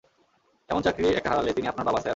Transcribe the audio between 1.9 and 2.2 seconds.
Sir!